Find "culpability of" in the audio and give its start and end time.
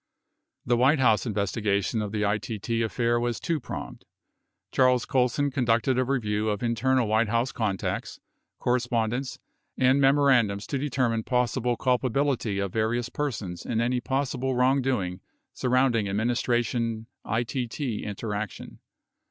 11.77-12.73